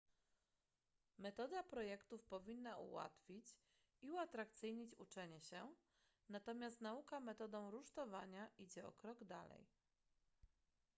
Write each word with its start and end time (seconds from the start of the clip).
metoda 1.17 1.63
projektów 1.63 2.23
powinna 2.23 2.77
ułatwić 2.77 3.45
i 4.01 4.11
uatrakcyjnić 4.11 4.95
uczenie 4.97 5.41
się 5.41 5.73
natomiast 6.29 6.81
nauka 6.81 7.19
metodą 7.19 7.71
rusztowania 7.71 8.49
idzie 8.57 8.87
o 8.87 8.91
krok 8.91 9.23
dalej 9.23 9.65